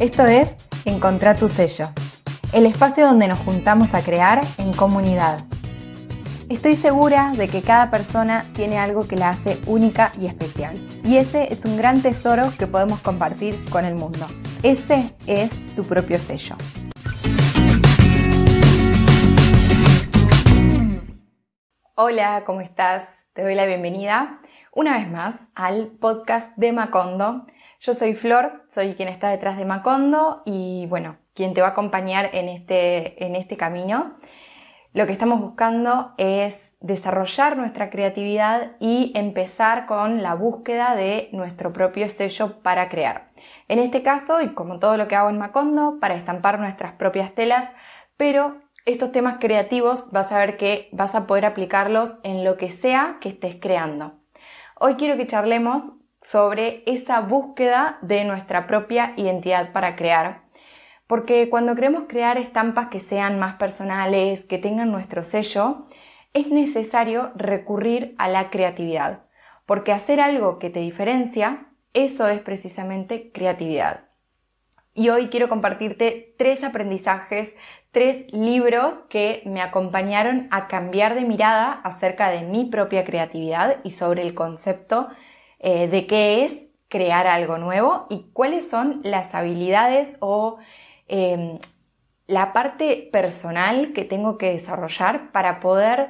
Esto 0.00 0.24
es 0.26 0.54
Encontrar 0.84 1.36
tu 1.36 1.48
sello, 1.48 1.88
el 2.52 2.66
espacio 2.66 3.04
donde 3.04 3.26
nos 3.26 3.40
juntamos 3.40 3.94
a 3.94 4.00
crear 4.00 4.40
en 4.58 4.72
comunidad. 4.72 5.40
Estoy 6.48 6.76
segura 6.76 7.32
de 7.32 7.48
que 7.48 7.62
cada 7.62 7.90
persona 7.90 8.44
tiene 8.54 8.78
algo 8.78 9.08
que 9.08 9.16
la 9.16 9.30
hace 9.30 9.58
única 9.66 10.12
y 10.20 10.26
especial. 10.26 10.76
Y 11.02 11.16
ese 11.16 11.52
es 11.52 11.64
un 11.64 11.76
gran 11.76 12.00
tesoro 12.00 12.52
que 12.56 12.68
podemos 12.68 13.00
compartir 13.00 13.68
con 13.70 13.84
el 13.84 13.96
mundo. 13.96 14.24
Ese 14.62 15.12
es 15.26 15.50
tu 15.74 15.82
propio 15.82 16.20
sello. 16.20 16.54
Hola, 21.96 22.44
¿cómo 22.46 22.60
estás? 22.60 23.08
Te 23.32 23.42
doy 23.42 23.56
la 23.56 23.66
bienvenida 23.66 24.38
una 24.72 24.96
vez 24.96 25.10
más 25.10 25.36
al 25.56 25.88
podcast 26.00 26.56
de 26.56 26.70
Macondo. 26.70 27.46
Yo 27.80 27.94
soy 27.94 28.14
Flor, 28.14 28.64
soy 28.74 28.94
quien 28.94 29.08
está 29.08 29.28
detrás 29.28 29.56
de 29.56 29.64
Macondo 29.64 30.42
y 30.44 30.86
bueno, 30.86 31.16
quien 31.32 31.54
te 31.54 31.60
va 31.60 31.68
a 31.68 31.70
acompañar 31.70 32.30
en 32.32 32.48
este, 32.48 33.24
en 33.24 33.36
este 33.36 33.56
camino. 33.56 34.16
Lo 34.94 35.06
que 35.06 35.12
estamos 35.12 35.40
buscando 35.40 36.12
es 36.18 36.56
desarrollar 36.80 37.56
nuestra 37.56 37.88
creatividad 37.88 38.72
y 38.80 39.12
empezar 39.14 39.86
con 39.86 40.24
la 40.24 40.34
búsqueda 40.34 40.96
de 40.96 41.28
nuestro 41.30 41.72
propio 41.72 42.08
sello 42.08 42.60
para 42.62 42.88
crear. 42.88 43.30
En 43.68 43.78
este 43.78 44.02
caso, 44.02 44.40
y 44.40 44.54
como 44.54 44.80
todo 44.80 44.96
lo 44.96 45.06
que 45.06 45.14
hago 45.14 45.30
en 45.30 45.38
Macondo, 45.38 45.98
para 46.00 46.16
estampar 46.16 46.58
nuestras 46.58 46.94
propias 46.94 47.32
telas, 47.36 47.70
pero 48.16 48.56
estos 48.86 49.12
temas 49.12 49.36
creativos 49.38 50.10
vas 50.10 50.32
a 50.32 50.38
ver 50.38 50.56
que 50.56 50.88
vas 50.90 51.14
a 51.14 51.28
poder 51.28 51.44
aplicarlos 51.44 52.18
en 52.24 52.42
lo 52.42 52.56
que 52.56 52.70
sea 52.70 53.18
que 53.20 53.28
estés 53.28 53.54
creando. 53.60 54.14
Hoy 54.80 54.94
quiero 54.94 55.16
que 55.16 55.28
charlemos 55.28 55.82
sobre 56.22 56.82
esa 56.86 57.20
búsqueda 57.20 57.98
de 58.02 58.24
nuestra 58.24 58.66
propia 58.66 59.12
identidad 59.16 59.72
para 59.72 59.96
crear. 59.96 60.42
Porque 61.06 61.48
cuando 61.48 61.74
queremos 61.74 62.04
crear 62.08 62.38
estampas 62.38 62.88
que 62.88 63.00
sean 63.00 63.38
más 63.38 63.56
personales, 63.56 64.44
que 64.44 64.58
tengan 64.58 64.90
nuestro 64.90 65.22
sello, 65.22 65.86
es 66.34 66.48
necesario 66.48 67.32
recurrir 67.34 68.14
a 68.18 68.28
la 68.28 68.50
creatividad. 68.50 69.20
Porque 69.64 69.92
hacer 69.92 70.20
algo 70.20 70.58
que 70.58 70.70
te 70.70 70.80
diferencia, 70.80 71.66
eso 71.94 72.28
es 72.28 72.40
precisamente 72.40 73.32
creatividad. 73.32 74.04
Y 74.94 75.10
hoy 75.10 75.28
quiero 75.28 75.48
compartirte 75.48 76.34
tres 76.36 76.64
aprendizajes 76.64 77.54
tres 77.90 78.32
libros 78.32 78.94
que 79.08 79.42
me 79.46 79.62
acompañaron 79.62 80.48
a 80.50 80.68
cambiar 80.68 81.14
de 81.14 81.24
mirada 81.24 81.72
acerca 81.72 82.28
de 82.30 82.42
mi 82.42 82.66
propia 82.66 83.04
creatividad 83.04 83.78
y 83.82 83.90
sobre 83.92 84.22
el 84.22 84.34
concepto 84.34 85.08
eh, 85.58 85.88
de 85.88 86.06
qué 86.06 86.44
es 86.44 86.68
crear 86.88 87.26
algo 87.26 87.58
nuevo 87.58 88.06
y 88.08 88.26
cuáles 88.32 88.68
son 88.68 89.00
las 89.04 89.34
habilidades 89.34 90.10
o 90.20 90.58
em, 91.06 91.58
la 92.26 92.52
parte 92.52 93.08
personal 93.12 93.92
que 93.92 94.04
tengo 94.04 94.38
que 94.38 94.52
desarrollar 94.52 95.32
para 95.32 95.60
poder 95.60 96.08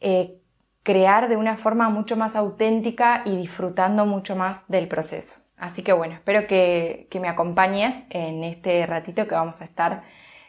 eh, 0.00 0.38
crear 0.82 1.28
de 1.28 1.36
una 1.36 1.56
forma 1.56 1.88
mucho 1.90 2.16
más 2.16 2.34
auténtica 2.34 3.22
y 3.24 3.36
disfrutando 3.36 4.06
mucho 4.06 4.36
más 4.36 4.58
del 4.68 4.88
proceso. 4.88 5.34
Así 5.56 5.82
que 5.82 5.92
bueno, 5.92 6.14
espero 6.14 6.46
que, 6.46 7.08
que 7.10 7.20
me 7.20 7.28
acompañes 7.28 7.94
en 8.10 8.44
este 8.44 8.86
ratito 8.86 9.26
que 9.26 9.34
vamos 9.34 9.60
a 9.60 9.64
estar 9.64 10.02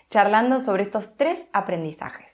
charlando 0.09 0.61
sobre 0.61 0.83
estos 0.83 1.15
tres 1.17 1.39
aprendizajes. 1.51 2.31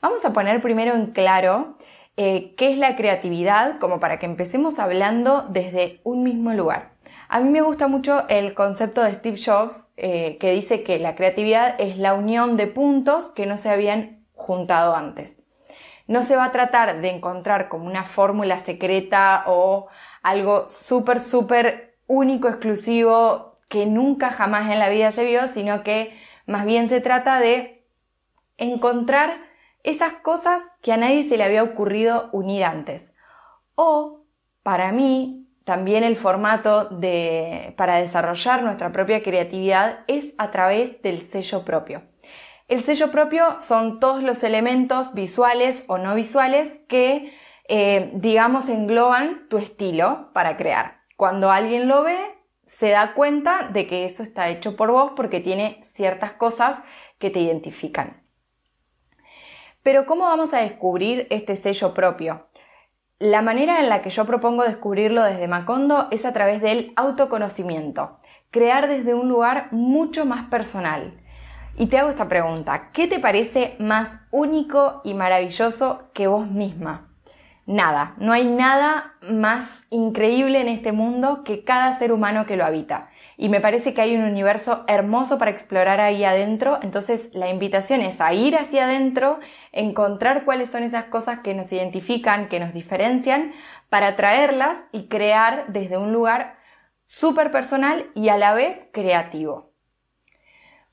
Vamos 0.00 0.24
a 0.24 0.32
poner 0.32 0.60
primero 0.60 0.94
en 0.94 1.12
claro 1.12 1.76
eh, 2.16 2.54
qué 2.56 2.72
es 2.72 2.78
la 2.78 2.96
creatividad, 2.96 3.78
como 3.78 4.00
para 4.00 4.18
que 4.18 4.26
empecemos 4.26 4.78
hablando 4.78 5.46
desde 5.48 6.00
un 6.04 6.22
mismo 6.22 6.52
lugar. 6.52 6.92
A 7.28 7.40
mí 7.40 7.48
me 7.48 7.62
gusta 7.62 7.88
mucho 7.88 8.28
el 8.28 8.52
concepto 8.52 9.02
de 9.02 9.12
Steve 9.12 9.40
Jobs, 9.42 9.88
eh, 9.96 10.36
que 10.38 10.52
dice 10.52 10.82
que 10.82 10.98
la 10.98 11.14
creatividad 11.14 11.74
es 11.78 11.96
la 11.96 12.12
unión 12.12 12.58
de 12.58 12.66
puntos 12.66 13.30
que 13.30 13.46
no 13.46 13.56
se 13.56 13.70
habían 13.70 14.26
juntado 14.34 14.94
antes. 14.94 15.38
No 16.06 16.24
se 16.24 16.36
va 16.36 16.44
a 16.46 16.52
tratar 16.52 17.00
de 17.00 17.08
encontrar 17.08 17.70
como 17.70 17.86
una 17.86 18.04
fórmula 18.04 18.58
secreta 18.58 19.44
o 19.46 19.88
algo 20.22 20.68
súper, 20.68 21.20
súper 21.20 21.96
único, 22.06 22.48
exclusivo, 22.48 23.56
que 23.70 23.86
nunca 23.86 24.30
jamás 24.30 24.70
en 24.70 24.78
la 24.78 24.90
vida 24.90 25.12
se 25.12 25.24
vio, 25.24 25.48
sino 25.48 25.82
que 25.82 26.14
más 26.44 26.66
bien 26.66 26.90
se 26.90 27.00
trata 27.00 27.40
de 27.40 27.82
encontrar 28.58 29.38
esas 29.82 30.14
cosas 30.14 30.62
que 30.80 30.92
a 30.92 30.96
nadie 30.96 31.28
se 31.28 31.36
le 31.36 31.44
había 31.44 31.62
ocurrido 31.62 32.28
unir 32.32 32.64
antes. 32.64 33.12
O, 33.74 34.24
para 34.62 34.92
mí, 34.92 35.48
también 35.64 36.04
el 36.04 36.16
formato 36.16 36.86
de, 36.86 37.74
para 37.76 37.96
desarrollar 37.96 38.62
nuestra 38.62 38.92
propia 38.92 39.22
creatividad 39.22 40.00
es 40.06 40.34
a 40.38 40.50
través 40.50 41.00
del 41.02 41.30
sello 41.30 41.64
propio. 41.64 42.02
El 42.68 42.84
sello 42.84 43.10
propio 43.10 43.60
son 43.60 44.00
todos 44.00 44.22
los 44.22 44.42
elementos 44.42 45.14
visuales 45.14 45.84
o 45.88 45.98
no 45.98 46.14
visuales 46.14 46.72
que, 46.88 47.32
eh, 47.68 48.10
digamos, 48.14 48.68
engloban 48.68 49.48
tu 49.48 49.58
estilo 49.58 50.30
para 50.32 50.56
crear. 50.56 51.02
Cuando 51.16 51.50
alguien 51.50 51.86
lo 51.86 52.02
ve, 52.02 52.18
se 52.66 52.90
da 52.90 53.14
cuenta 53.14 53.68
de 53.72 53.86
que 53.86 54.04
eso 54.04 54.22
está 54.22 54.48
hecho 54.48 54.76
por 54.76 54.90
vos 54.90 55.12
porque 55.14 55.40
tiene 55.40 55.82
ciertas 55.94 56.32
cosas 56.32 56.78
que 57.18 57.30
te 57.30 57.40
identifican. 57.40 58.21
Pero 59.82 60.06
¿cómo 60.06 60.26
vamos 60.26 60.54
a 60.54 60.60
descubrir 60.60 61.26
este 61.30 61.56
sello 61.56 61.92
propio? 61.92 62.46
La 63.18 63.42
manera 63.42 63.80
en 63.80 63.88
la 63.88 64.00
que 64.00 64.10
yo 64.10 64.26
propongo 64.26 64.62
descubrirlo 64.62 65.24
desde 65.24 65.48
Macondo 65.48 66.08
es 66.10 66.24
a 66.24 66.32
través 66.32 66.62
del 66.62 66.92
autoconocimiento, 66.94 68.20
crear 68.50 68.88
desde 68.88 69.14
un 69.14 69.28
lugar 69.28 69.68
mucho 69.72 70.24
más 70.24 70.48
personal. 70.48 71.20
Y 71.76 71.86
te 71.86 71.98
hago 71.98 72.10
esta 72.10 72.28
pregunta, 72.28 72.90
¿qué 72.92 73.08
te 73.08 73.18
parece 73.18 73.74
más 73.80 74.20
único 74.30 75.00
y 75.04 75.14
maravilloso 75.14 76.10
que 76.12 76.28
vos 76.28 76.48
misma? 76.48 77.08
Nada, 77.66 78.14
no 78.18 78.32
hay 78.32 78.46
nada 78.46 79.14
más 79.22 79.68
increíble 79.90 80.60
en 80.60 80.68
este 80.68 80.92
mundo 80.92 81.42
que 81.44 81.64
cada 81.64 81.92
ser 81.94 82.12
humano 82.12 82.44
que 82.44 82.56
lo 82.56 82.64
habita. 82.64 83.08
Y 83.42 83.48
me 83.48 83.60
parece 83.60 83.92
que 83.92 84.00
hay 84.00 84.14
un 84.14 84.22
universo 84.22 84.84
hermoso 84.86 85.36
para 85.36 85.50
explorar 85.50 86.00
ahí 86.00 86.24
adentro. 86.24 86.78
Entonces 86.80 87.28
la 87.32 87.48
invitación 87.48 88.00
es 88.00 88.20
a 88.20 88.32
ir 88.32 88.56
hacia 88.56 88.84
adentro, 88.84 89.40
encontrar 89.72 90.44
cuáles 90.44 90.70
son 90.70 90.84
esas 90.84 91.06
cosas 91.06 91.40
que 91.40 91.52
nos 91.52 91.72
identifican, 91.72 92.48
que 92.48 92.60
nos 92.60 92.72
diferencian, 92.72 93.52
para 93.88 94.14
traerlas 94.14 94.78
y 94.92 95.08
crear 95.08 95.64
desde 95.66 95.98
un 95.98 96.12
lugar 96.12 96.54
súper 97.04 97.50
personal 97.50 98.06
y 98.14 98.28
a 98.28 98.38
la 98.38 98.54
vez 98.54 98.76
creativo. 98.92 99.72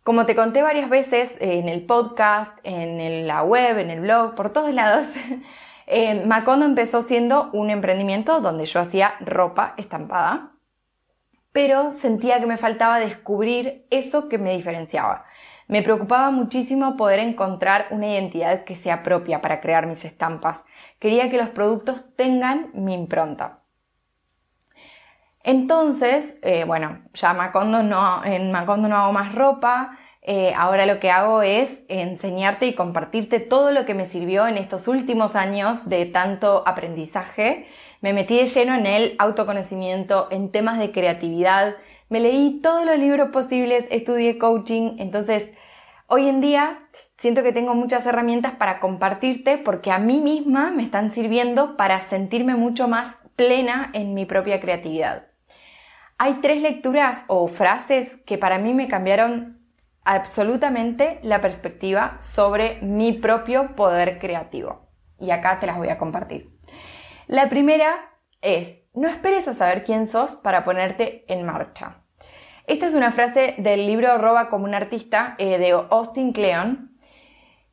Como 0.04 0.26
te 0.26 0.36
conté 0.36 0.64
varias 0.64 0.90
veces 0.90 1.30
en 1.40 1.70
el 1.70 1.86
podcast, 1.86 2.58
en 2.64 3.28
la 3.28 3.44
web, 3.44 3.78
en 3.78 3.92
el 3.92 4.00
blog, 4.00 4.34
por 4.34 4.52
todos 4.52 4.74
lados, 4.74 5.06
Eh, 5.92 6.24
Macondo 6.24 6.68
empezó 6.68 7.02
siendo 7.02 7.50
un 7.52 7.72
emprendimiento 7.72 8.42
donde 8.42 8.68
yo 8.68 8.80
hacía 8.80 9.16
ropa 9.22 9.74
estampada, 9.76 10.52
pero 11.60 11.92
sentía 11.92 12.40
que 12.40 12.46
me 12.46 12.58
faltaba 12.58 13.02
descubrir 13.02 13.86
eso 13.90 14.30
que 14.30 14.38
me 14.38 14.56
diferenciaba. 14.56 15.26
Me 15.68 15.82
preocupaba 15.82 16.32
muchísimo 16.32 16.96
poder 16.96 17.20
encontrar 17.20 17.88
una 17.90 18.08
identidad 18.08 18.64
que 18.64 18.78
sea 18.78 19.04
propia 19.04 19.42
para 19.42 19.60
crear 19.60 19.86
mis 19.86 20.06
estampas. 20.06 20.64
Quería 21.00 21.30
que 21.30 21.36
los 21.36 21.50
productos 21.50 22.16
tengan 22.16 22.70
mi 22.74 22.94
impronta. 22.94 23.60
Entonces, 25.44 26.38
eh, 26.44 26.64
bueno, 26.64 27.02
ya 27.14 27.34
Macondo 27.34 27.84
no, 27.84 28.24
en 28.24 28.54
Macondo 28.54 28.88
no 28.88 28.96
hago 28.96 29.12
más 29.12 29.36
ropa, 29.36 29.98
eh, 30.22 30.54
ahora 30.56 30.86
lo 30.86 31.00
que 31.02 31.12
hago 31.12 31.42
es 31.42 31.80
enseñarte 31.90 32.68
y 32.68 32.76
compartirte 32.76 33.42
todo 33.42 33.72
lo 33.72 33.86
que 33.86 33.96
me 33.96 34.06
sirvió 34.06 34.48
en 34.48 34.58
estos 34.58 34.88
últimos 34.88 35.36
años 35.36 35.90
de 35.90 36.06
tanto 36.06 36.64
aprendizaje. 36.66 37.68
Me 38.02 38.14
metí 38.14 38.38
de 38.38 38.48
lleno 38.48 38.76
en 38.76 38.86
el 38.86 39.16
autoconocimiento, 39.20 40.28
en 40.32 40.52
temas 40.52 40.80
de 40.80 40.92
creatividad. 40.92 41.76
Me 42.08 42.22
leí 42.22 42.62
todos 42.62 42.86
los 42.86 42.98
libros 42.98 43.30
posibles, 43.30 43.86
estudié 43.90 44.38
coaching. 44.38 44.96
Entonces, 45.00 45.50
hoy 46.08 46.30
en 46.30 46.40
día 46.40 46.80
siento 47.18 47.44
que 47.44 47.52
tengo 47.52 47.76
muchas 47.76 48.06
herramientas 48.06 48.54
para 48.54 48.80
compartirte 48.80 49.58
porque 49.58 49.92
a 49.92 50.00
mí 50.00 50.22
misma 50.22 50.72
me 50.72 50.84
están 50.84 51.12
sirviendo 51.12 51.76
para 51.76 52.08
sentirme 52.10 52.56
mucho 52.56 52.88
más 52.88 53.18
plena 53.36 53.90
en 53.94 54.14
mi 54.14 54.26
propia 54.26 54.62
creatividad. 54.62 55.28
Hay 56.18 56.36
tres 56.42 56.62
lecturas 56.62 57.24
o 57.28 57.48
frases 57.48 58.10
que 58.26 58.38
para 58.38 58.60
mí 58.60 58.74
me 58.74 58.88
cambiaron 58.88 59.60
absolutamente 60.04 61.20
la 61.22 61.42
perspectiva 61.42 62.18
sobre 62.22 62.82
mi 62.82 63.14
propio 63.14 63.76
poder 63.76 64.20
creativo. 64.20 64.90
Y 65.20 65.32
acá 65.32 65.60
te 65.60 65.68
las 65.68 65.78
voy 65.78 65.90
a 65.90 65.98
compartir. 65.98 66.59
La 67.30 67.48
primera 67.48 68.10
es, 68.42 68.80
no 68.96 69.08
esperes 69.08 69.48
a 69.48 69.54
saber 69.54 69.84
quién 69.84 70.08
sos 70.08 70.32
para 70.32 70.64
ponerte 70.64 71.32
en 71.32 71.46
marcha. 71.46 71.98
Esta 72.66 72.88
es 72.88 72.96
una 72.96 73.12
frase 73.12 73.54
del 73.60 73.86
libro 73.86 74.18
Roba 74.18 74.50
como 74.50 74.64
un 74.64 74.74
artista 74.74 75.36
eh, 75.38 75.60
de 75.60 75.70
Austin 75.92 76.34
Kleon. 76.34 76.98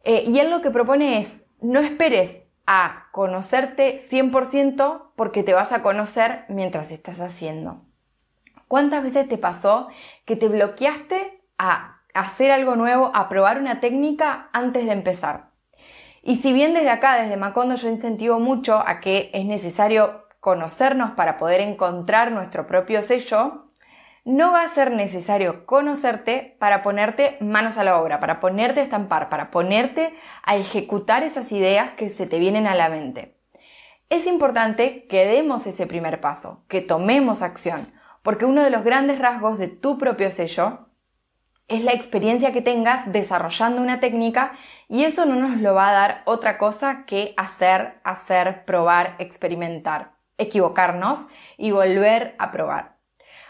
Eh, 0.04 0.24
y 0.26 0.40
él 0.40 0.50
lo 0.50 0.60
que 0.60 0.70
propone 0.70 1.20
es, 1.20 1.42
no 1.62 1.80
esperes 1.80 2.36
a 2.66 3.06
conocerte 3.12 4.06
100% 4.10 5.12
porque 5.16 5.42
te 5.42 5.54
vas 5.54 5.72
a 5.72 5.80
conocer 5.80 6.44
mientras 6.50 6.90
estás 6.90 7.18
haciendo. 7.18 7.80
¿Cuántas 8.68 9.02
veces 9.02 9.26
te 9.26 9.38
pasó 9.38 9.88
que 10.26 10.36
te 10.36 10.48
bloqueaste 10.48 11.40
a 11.56 12.02
hacer 12.12 12.50
algo 12.50 12.76
nuevo, 12.76 13.10
a 13.14 13.30
probar 13.30 13.58
una 13.58 13.80
técnica 13.80 14.50
antes 14.52 14.84
de 14.84 14.92
empezar? 14.92 15.45
Y 16.28 16.38
si 16.38 16.52
bien 16.52 16.74
desde 16.74 16.90
acá, 16.90 17.22
desde 17.22 17.36
Macondo, 17.36 17.76
yo 17.76 17.88
incentivo 17.88 18.40
mucho 18.40 18.82
a 18.84 18.98
que 18.98 19.30
es 19.32 19.44
necesario 19.44 20.26
conocernos 20.40 21.12
para 21.12 21.36
poder 21.36 21.60
encontrar 21.60 22.32
nuestro 22.32 22.66
propio 22.66 23.00
sello, 23.02 23.70
no 24.24 24.50
va 24.50 24.62
a 24.62 24.68
ser 24.70 24.90
necesario 24.90 25.64
conocerte 25.66 26.56
para 26.58 26.82
ponerte 26.82 27.36
manos 27.40 27.78
a 27.78 27.84
la 27.84 28.00
obra, 28.00 28.18
para 28.18 28.40
ponerte 28.40 28.80
a 28.80 28.82
estampar, 28.82 29.28
para 29.28 29.52
ponerte 29.52 30.14
a 30.42 30.56
ejecutar 30.56 31.22
esas 31.22 31.52
ideas 31.52 31.92
que 31.92 32.08
se 32.08 32.26
te 32.26 32.40
vienen 32.40 32.66
a 32.66 32.74
la 32.74 32.88
mente. 32.88 33.38
Es 34.10 34.26
importante 34.26 35.06
que 35.06 35.26
demos 35.26 35.64
ese 35.68 35.86
primer 35.86 36.20
paso, 36.20 36.64
que 36.66 36.80
tomemos 36.80 37.40
acción, 37.40 37.92
porque 38.24 38.46
uno 38.46 38.64
de 38.64 38.70
los 38.70 38.82
grandes 38.82 39.20
rasgos 39.20 39.58
de 39.58 39.68
tu 39.68 39.96
propio 39.96 40.32
sello 40.32 40.85
es 41.68 41.82
la 41.82 41.92
experiencia 41.92 42.52
que 42.52 42.62
tengas 42.62 43.12
desarrollando 43.12 43.82
una 43.82 43.98
técnica 43.98 44.52
y 44.88 45.04
eso 45.04 45.26
no 45.26 45.34
nos 45.34 45.60
lo 45.60 45.74
va 45.74 45.88
a 45.88 45.92
dar 45.92 46.22
otra 46.24 46.58
cosa 46.58 47.04
que 47.06 47.34
hacer, 47.36 47.94
hacer, 48.04 48.64
probar, 48.64 49.16
experimentar, 49.18 50.12
equivocarnos 50.38 51.26
y 51.56 51.72
volver 51.72 52.36
a 52.38 52.52
probar. 52.52 52.96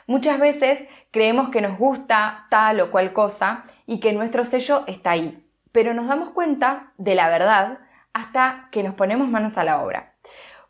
Muchas 0.06 0.38
veces 0.38 0.88
creemos 1.10 1.50
que 1.50 1.60
nos 1.60 1.78
gusta 1.78 2.46
tal 2.48 2.80
o 2.80 2.90
cual 2.90 3.12
cosa 3.12 3.64
y 3.86 4.00
que 4.00 4.12
nuestro 4.12 4.44
sello 4.44 4.84
está 4.86 5.10
ahí, 5.10 5.44
pero 5.72 5.92
nos 5.92 6.08
damos 6.08 6.30
cuenta 6.30 6.92
de 6.96 7.14
la 7.14 7.28
verdad 7.28 7.80
hasta 8.14 8.68
que 8.72 8.82
nos 8.82 8.94
ponemos 8.94 9.28
manos 9.28 9.58
a 9.58 9.64
la 9.64 9.82
obra. 9.82 10.14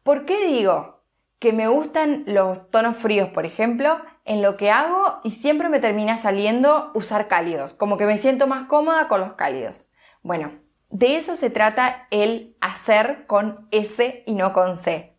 ¿Por 0.03 0.25
qué 0.25 0.47
digo 0.47 1.03
que 1.39 1.53
me 1.53 1.69
gustan 1.69 2.25
los 2.27 2.71
tonos 2.71 2.97
fríos, 2.97 3.29
por 3.29 3.47
ejemplo? 3.47 4.01
En 4.27 4.43
lo 4.43 4.57
que 4.57 4.71
hago 4.71 5.21
y 5.25 5.31
siempre 5.31 5.69
me 5.69 5.81
termina 5.81 6.19
saliendo 6.19 6.91
usar 6.95 7.29
cálidos, 7.29 7.73
como 7.73 7.97
que 7.97 8.07
me 8.07 8.19
siento 8.19 8.47
más 8.47 8.65
cómoda 8.67 9.09
con 9.09 9.21
los 9.21 9.35
cálidos. 9.35 9.89
Bueno, 10.23 10.53
de 10.91 11.17
eso 11.17 11.37
se 11.37 11.49
trata 11.49 12.07
el 12.11 12.57
hacer 12.61 13.27
con 13.27 13.69
S 13.71 14.25
y 14.27 14.35
no 14.35 14.53
con 14.53 14.77
C. 14.77 15.17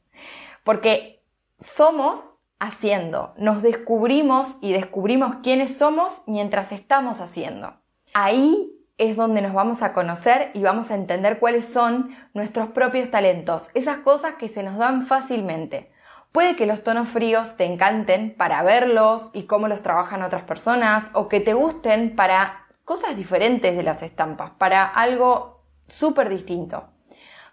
Porque 0.63 1.23
somos 1.57 2.39
haciendo, 2.59 3.33
nos 3.37 3.61
descubrimos 3.61 4.57
y 4.61 4.73
descubrimos 4.73 5.37
quiénes 5.41 5.77
somos 5.77 6.23
mientras 6.27 6.71
estamos 6.71 7.21
haciendo. 7.21 7.73
Ahí 8.13 8.73
es 8.97 9.15
donde 9.15 9.41
nos 9.41 9.53
vamos 9.53 9.83
a 9.83 9.93
conocer 9.93 10.51
y 10.53 10.63
vamos 10.63 10.91
a 10.91 10.95
entender 10.95 11.39
cuáles 11.39 11.65
son 11.65 12.15
nuestros 12.33 12.69
propios 12.69 13.11
talentos, 13.11 13.69
esas 13.73 13.99
cosas 13.99 14.35
que 14.35 14.47
se 14.47 14.63
nos 14.63 14.77
dan 14.77 15.05
fácilmente. 15.05 15.91
Puede 16.31 16.55
que 16.55 16.65
los 16.65 16.83
tonos 16.83 17.07
fríos 17.09 17.57
te 17.57 17.65
encanten 17.65 18.35
para 18.35 18.63
verlos 18.63 19.31
y 19.33 19.43
cómo 19.43 19.67
los 19.67 19.81
trabajan 19.81 20.23
otras 20.23 20.43
personas 20.43 21.05
o 21.13 21.27
que 21.29 21.39
te 21.39 21.53
gusten 21.53 22.15
para 22.15 22.67
cosas 22.85 23.17
diferentes 23.17 23.75
de 23.75 23.83
las 23.83 24.03
estampas, 24.03 24.51
para 24.51 24.85
algo 24.85 25.63
súper 25.87 26.29
distinto. 26.29 26.89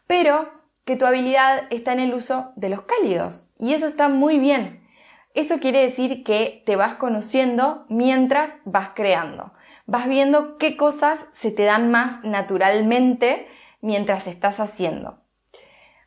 Pero 0.07 0.49
que 0.85 0.97
tu 0.97 1.07
habilidad 1.07 1.65
está 1.71 1.93
en 1.93 2.01
el 2.01 2.15
uso 2.15 2.53
de 2.57 2.69
los 2.69 2.83
cálidos 2.83 3.49
y 3.59 3.75
eso 3.75 3.87
está 3.87 4.09
muy 4.09 4.39
bien. 4.39 4.87
Eso 5.33 5.59
quiere 5.59 5.81
decir 5.81 6.23
que 6.23 6.63
te 6.65 6.77
vas 6.77 6.95
conociendo 6.95 7.87
mientras 7.89 8.53
vas 8.65 8.91
creando. 8.95 9.53
Vas 9.87 10.09
viendo 10.09 10.59
qué 10.59 10.77
cosas 10.77 11.19
se 11.33 11.51
te 11.51 11.65
dan 11.65 11.91
más 11.91 12.23
naturalmente 12.23 13.49
mientras 13.81 14.27
estás 14.27 14.61
haciendo. 14.61 15.19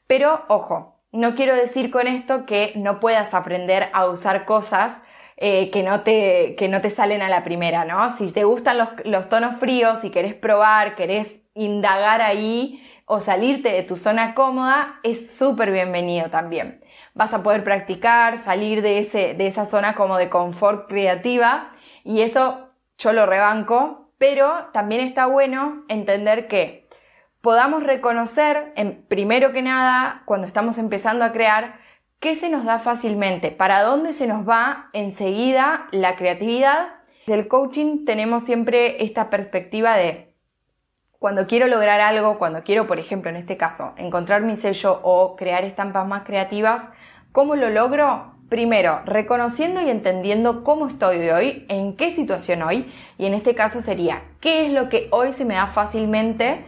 Pero 0.08 0.46
ojo, 0.48 0.97
no 1.18 1.34
quiero 1.34 1.56
decir 1.56 1.90
con 1.90 2.06
esto 2.06 2.46
que 2.46 2.74
no 2.76 3.00
puedas 3.00 3.34
aprender 3.34 3.90
a 3.92 4.06
usar 4.06 4.46
cosas 4.46 4.94
eh, 5.36 5.72
que, 5.72 5.82
no 5.82 6.02
te, 6.02 6.56
que 6.56 6.70
no 6.70 6.80
te 6.80 6.92
salen 6.92 7.24
a 7.24 7.28
la 7.28 7.44
primera, 7.44 7.86
¿no? 7.86 8.16
Si 8.18 8.32
te 8.32 8.44
gustan 8.44 8.78
los, 8.78 8.90
los 9.04 9.28
tonos 9.28 9.60
fríos, 9.60 10.00
si 10.02 10.12
querés 10.12 10.36
probar, 10.36 10.94
querés 10.94 11.42
indagar 11.56 12.22
ahí 12.22 12.88
o 13.06 13.20
salirte 13.20 13.70
de 13.70 13.82
tu 13.82 13.98
zona 13.98 14.36
cómoda, 14.36 15.00
es 15.02 15.36
súper 15.36 15.72
bienvenido 15.72 16.30
también. 16.30 16.84
Vas 17.16 17.34
a 17.34 17.42
poder 17.42 17.64
practicar, 17.64 18.38
salir 18.44 18.84
de, 18.84 19.00
ese, 19.00 19.34
de 19.34 19.48
esa 19.48 19.66
zona 19.66 19.96
como 19.96 20.18
de 20.18 20.30
confort 20.30 20.88
creativa 20.88 21.72
y 22.04 22.22
eso 22.22 22.70
yo 23.00 23.12
lo 23.12 23.26
rebanco, 23.26 24.12
pero 24.20 24.68
también 24.72 25.02
está 25.02 25.26
bueno 25.26 25.84
entender 25.88 26.48
que 26.48 26.87
podamos 27.48 27.82
reconocer, 27.82 28.74
en, 28.76 29.06
primero 29.08 29.54
que 29.54 29.62
nada, 29.62 30.24
cuando 30.26 30.46
estamos 30.46 30.78
empezando 30.78 31.24
a 31.24 31.32
crear, 31.32 31.80
qué 32.20 32.36
se 32.36 32.50
nos 32.50 32.66
da 32.66 32.80
fácilmente, 32.80 33.52
para 33.52 33.84
dónde 33.84 34.12
se 34.12 34.28
nos 34.28 34.46
va 34.46 34.90
enseguida 34.92 35.88
la 35.92 36.18
creatividad. 36.18 36.90
Del 37.26 37.48
coaching 37.48 38.04
tenemos 38.04 38.44
siempre 38.44 39.02
esta 39.02 39.30
perspectiva 39.30 39.96
de 39.96 40.36
cuando 41.20 41.48
quiero 41.48 41.68
lograr 41.68 42.02
algo, 42.02 42.38
cuando 42.38 42.66
quiero, 42.66 42.86
por 42.86 43.00
ejemplo, 43.00 43.30
en 43.30 43.38
este 43.38 43.56
caso, 43.56 43.94
encontrar 43.96 44.42
mi 44.42 44.58
sello 44.58 45.00
o 45.04 45.38
crear 45.38 45.64
estampas 45.64 46.06
más 46.06 46.24
creativas, 46.24 46.84
¿cómo 47.32 47.56
lo 47.56 47.70
logro? 47.70 48.34
Primero, 48.50 49.04
reconociendo 49.06 49.82
y 49.82 49.90
entendiendo 49.90 50.66
cómo 50.66 50.90
estoy 50.90 51.30
hoy, 51.30 51.66
en 51.70 51.96
qué 51.96 52.14
situación 52.14 52.62
hoy, 52.62 52.92
y 53.18 53.26
en 53.26 53.34
este 53.34 53.56
caso 53.56 53.82
sería, 53.82 54.24
¿qué 54.42 54.66
es 54.66 54.74
lo 54.74 54.90
que 54.90 55.08
hoy 55.12 55.32
se 55.32 55.46
me 55.46 55.54
da 55.54 55.68
fácilmente? 55.68 56.66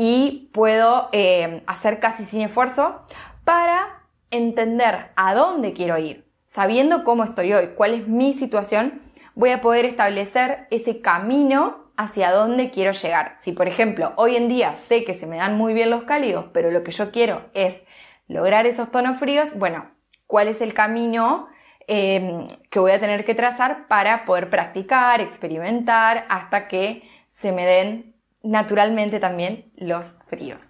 Y 0.00 0.48
puedo 0.52 1.08
eh, 1.10 1.64
hacer 1.66 1.98
casi 1.98 2.24
sin 2.24 2.42
esfuerzo 2.42 3.02
para 3.42 4.04
entender 4.30 5.10
a 5.16 5.34
dónde 5.34 5.72
quiero 5.72 5.98
ir. 5.98 6.24
Sabiendo 6.46 7.02
cómo 7.02 7.24
estoy 7.24 7.52
hoy, 7.52 7.70
cuál 7.76 7.94
es 7.94 8.06
mi 8.06 8.32
situación, 8.32 9.00
voy 9.34 9.50
a 9.50 9.60
poder 9.60 9.84
establecer 9.84 10.68
ese 10.70 11.00
camino 11.00 11.90
hacia 11.96 12.30
dónde 12.30 12.70
quiero 12.70 12.92
llegar. 12.92 13.38
Si 13.42 13.50
por 13.50 13.66
ejemplo 13.66 14.12
hoy 14.14 14.36
en 14.36 14.48
día 14.48 14.76
sé 14.76 15.02
que 15.02 15.14
se 15.14 15.26
me 15.26 15.38
dan 15.38 15.58
muy 15.58 15.74
bien 15.74 15.90
los 15.90 16.04
cálidos, 16.04 16.44
pero 16.52 16.70
lo 16.70 16.84
que 16.84 16.92
yo 16.92 17.10
quiero 17.10 17.46
es 17.52 17.84
lograr 18.28 18.68
esos 18.68 18.92
tonos 18.92 19.18
fríos, 19.18 19.58
bueno, 19.58 19.90
¿cuál 20.28 20.46
es 20.46 20.60
el 20.60 20.74
camino 20.74 21.48
em, 21.88 22.46
que 22.70 22.78
voy 22.78 22.92
a 22.92 23.00
tener 23.00 23.24
que 23.24 23.34
trazar 23.34 23.88
para 23.88 24.24
poder 24.26 24.48
practicar, 24.48 25.20
experimentar, 25.20 26.24
hasta 26.28 26.68
que 26.68 27.02
se 27.30 27.50
me 27.50 27.66
den 27.66 28.07
naturalmente 28.42 29.20
también 29.20 29.70
los 29.76 30.14
fríos. 30.28 30.60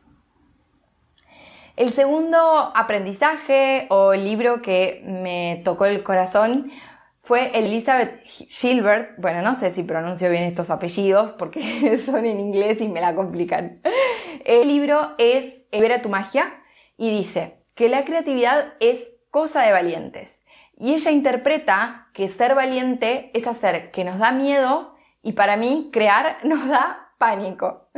El 1.77 1.93
segundo 1.93 2.73
aprendizaje 2.75 3.87
o 3.91 4.13
libro 4.13 4.63
que 4.63 5.03
me 5.07 5.63
tocó 5.65 5.87
el 5.87 6.03
corazón 6.03 6.73
fue 7.23 7.57
Elizabeth 7.57 8.25
Gilbert. 8.25 9.11
Bueno, 9.19 9.43
no 9.43 9.55
sé 9.55 9.71
si 9.71 9.85
pronuncio 9.85 10.29
bien 10.31 10.45
estos 10.45 10.71
apellidos 10.71 11.33
porque 11.33 11.99
son 12.07 12.27
en 12.27 12.41
inglés 12.41 12.81
y 12.81 12.89
me 12.89 13.01
la 13.01 13.15
complican. 13.15 13.81
El 14.45 14.67
libro 14.67 15.15
es 15.19 15.55
Ver 15.71 16.03
tu 16.03 16.09
magia 16.09 16.53
y 16.97 17.11
dice 17.11 17.63
que 17.75 17.89
la 17.89 18.05
creatividad 18.05 18.73
es 18.81 19.07
cosa 19.31 19.63
de 19.63 19.73
valientes. 19.73 20.41
Y 20.77 20.95
ella 20.95 21.11
interpreta 21.11 22.09
que 22.13 22.29
ser 22.29 22.55
valiente 22.55 23.31
es 23.35 23.47
hacer 23.47 23.91
que 23.91 24.05
nos 24.05 24.19
da 24.19 24.33
miedo 24.33 24.97
y 25.23 25.33
para 25.35 25.57
mí 25.57 25.91
crear 25.93 26.39
nos 26.45 26.67
da 26.67 27.08
pánico. 27.19 27.91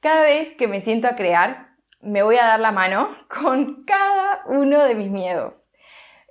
Cada 0.00 0.22
vez 0.22 0.56
que 0.56 0.66
me 0.66 0.80
siento 0.80 1.06
a 1.06 1.14
crear, 1.14 1.76
me 2.00 2.22
voy 2.22 2.36
a 2.36 2.46
dar 2.46 2.60
la 2.60 2.72
mano 2.72 3.08
con 3.28 3.84
cada 3.84 4.42
uno 4.46 4.82
de 4.82 4.94
mis 4.94 5.10
miedos. 5.10 5.56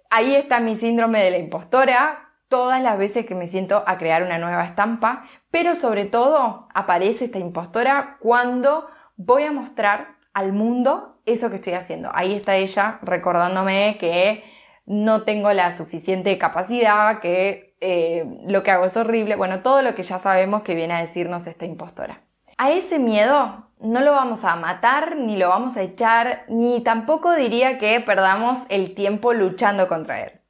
Ahí 0.09 0.35
está 0.35 0.59
mi 0.59 0.75
síndrome 0.75 1.23
de 1.23 1.31
la 1.31 1.37
impostora, 1.37 2.33
todas 2.49 2.81
las 2.81 2.97
veces 2.97 3.25
que 3.25 3.33
me 3.33 3.47
siento 3.47 3.81
a 3.87 3.97
crear 3.97 4.23
una 4.23 4.37
nueva 4.37 4.65
estampa, 4.65 5.25
pero 5.51 5.75
sobre 5.75 6.03
todo 6.03 6.67
aparece 6.73 7.25
esta 7.25 7.39
impostora 7.39 8.17
cuando 8.19 8.89
voy 9.15 9.43
a 9.43 9.53
mostrar 9.53 10.17
al 10.33 10.51
mundo 10.51 11.21
eso 11.25 11.49
que 11.49 11.55
estoy 11.55 11.73
haciendo. 11.73 12.09
Ahí 12.13 12.33
está 12.33 12.57
ella 12.57 12.99
recordándome 13.03 13.97
que 14.01 14.43
no 14.85 15.23
tengo 15.23 15.53
la 15.53 15.77
suficiente 15.77 16.37
capacidad, 16.37 17.21
que 17.21 17.77
eh, 17.79 18.25
lo 18.47 18.63
que 18.63 18.71
hago 18.71 18.83
es 18.83 18.97
horrible, 18.97 19.37
bueno, 19.37 19.61
todo 19.61 19.81
lo 19.81 19.95
que 19.95 20.03
ya 20.03 20.19
sabemos 20.19 20.63
que 20.63 20.75
viene 20.75 20.93
a 20.93 21.01
decirnos 21.01 21.47
esta 21.47 21.65
impostora 21.65 22.21
a 22.57 22.71
ese 22.71 22.99
miedo 22.99 23.67
no 23.79 24.01
lo 24.01 24.11
vamos 24.11 24.43
a 24.43 24.55
matar, 24.55 25.15
ni 25.15 25.37
lo 25.37 25.49
vamos 25.49 25.75
a 25.75 25.81
echar, 25.81 26.45
ni 26.47 26.81
tampoco 26.81 27.33
diría 27.33 27.77
que 27.77 27.99
perdamos 27.99 28.59
el 28.69 28.93
tiempo 28.93 29.33
luchando 29.33 29.87
contra 29.87 30.21
él. 30.21 30.41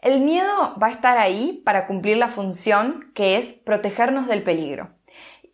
El 0.00 0.20
miedo 0.20 0.76
va 0.80 0.86
a 0.86 0.92
estar 0.92 1.18
ahí 1.18 1.60
para 1.64 1.86
cumplir 1.86 2.18
la 2.18 2.28
función 2.28 3.10
que 3.14 3.36
es 3.36 3.52
protegernos 3.52 4.28
del 4.28 4.44
peligro. 4.44 4.90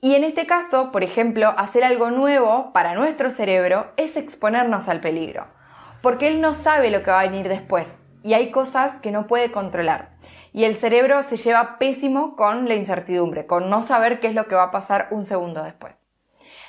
Y 0.03 0.15
en 0.15 0.25
este 0.25 0.47
caso, 0.47 0.93
por 0.93 1.03
ejemplo, 1.03 1.55
hacer 1.57 1.83
algo 1.83 2.11
nuevo 2.11 2.73
para 2.75 2.95
nuestro 2.95 3.31
cerebro 3.31 3.93
es 3.97 4.17
exponernos 4.17 4.87
al 4.89 5.01
peligro, 5.01 5.47
porque 6.03 6.29
él 6.29 6.43
no 6.43 6.55
sabe 6.55 6.91
lo 6.91 7.03
que 7.03 7.11
va 7.11 7.21
a 7.21 7.25
venir 7.25 7.49
después 7.49 7.89
y 8.23 8.35
hay 8.35 8.51
cosas 8.51 9.01
que 9.01 9.11
no 9.11 9.27
puede 9.27 9.51
controlar 9.51 10.11
y 10.55 10.65
el 10.65 10.77
cerebro 10.77 11.23
se 11.25 11.37
lleva 11.37 11.79
pésimo 11.79 12.37
con 12.37 12.69
la 12.69 12.77
incertidumbre, 12.77 13.45
con 13.45 13.69
no 13.69 13.83
saber 13.83 14.21
qué 14.21 14.29
es 14.29 14.35
lo 14.35 14.47
que 14.47 14.55
va 14.55 14.63
a 14.63 14.71
pasar 14.71 15.09
un 15.11 15.25
segundo 15.25 15.65
después. 15.65 15.99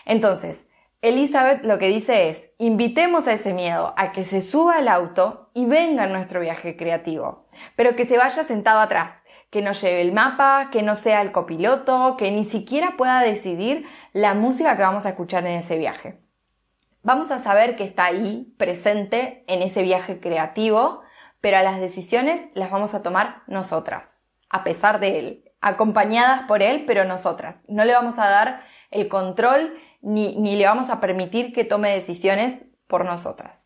Entonces, 0.05 0.57
Elizabeth 1.01 1.63
lo 1.63 1.77
que 1.77 1.89
dice 1.89 2.29
es, 2.29 2.49
invitemos 2.57 3.27
a 3.27 3.33
ese 3.33 3.53
miedo 3.53 3.93
a 3.95 4.11
que 4.11 4.23
se 4.23 4.41
suba 4.41 4.77
al 4.77 4.87
auto 4.87 5.51
y 5.53 5.67
venga 5.67 6.05
en 6.05 6.13
nuestro 6.13 6.39
viaje 6.39 6.75
creativo, 6.75 7.45
pero 7.75 7.95
que 7.95 8.07
se 8.07 8.17
vaya 8.17 8.43
sentado 8.43 8.79
atrás, 8.79 9.11
que 9.51 9.61
no 9.61 9.73
lleve 9.73 10.01
el 10.01 10.13
mapa, 10.13 10.69
que 10.71 10.81
no 10.81 10.95
sea 10.95 11.21
el 11.21 11.31
copiloto, 11.31 12.17
que 12.17 12.31
ni 12.31 12.43
siquiera 12.43 12.95
pueda 12.97 13.21
decidir 13.21 13.85
la 14.13 14.33
música 14.33 14.75
que 14.75 14.81
vamos 14.81 15.05
a 15.05 15.09
escuchar 15.09 15.45
en 15.45 15.59
ese 15.59 15.77
viaje. 15.77 16.19
Vamos 17.03 17.29
a 17.29 17.43
saber 17.43 17.75
que 17.75 17.83
está 17.83 18.05
ahí, 18.05 18.51
presente 18.57 19.43
en 19.47 19.61
ese 19.61 19.83
viaje 19.83 20.19
creativo, 20.19 21.04
pero 21.45 21.57
a 21.57 21.61
las 21.61 21.79
decisiones 21.79 22.41
las 22.55 22.71
vamos 22.71 22.95
a 22.95 23.03
tomar 23.03 23.43
nosotras, 23.45 24.09
a 24.49 24.63
pesar 24.63 24.99
de 24.99 25.19
él, 25.19 25.51
acompañadas 25.61 26.41
por 26.47 26.63
él, 26.63 26.85
pero 26.87 27.05
nosotras. 27.05 27.57
No 27.67 27.85
le 27.85 27.93
vamos 27.93 28.17
a 28.17 28.27
dar 28.27 28.63
el 28.89 29.07
control 29.09 29.77
ni, 30.01 30.37
ni 30.37 30.55
le 30.55 30.65
vamos 30.65 30.89
a 30.89 30.99
permitir 30.99 31.53
que 31.53 31.63
tome 31.63 31.91
decisiones 31.91 32.63
por 32.87 33.05
nosotras. 33.05 33.59